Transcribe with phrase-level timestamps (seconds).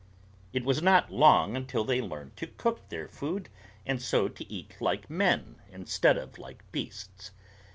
[0.51, 3.49] It was not long until they learned to cook their food
[3.85, 7.29] and so to eat like men instead of like beasts.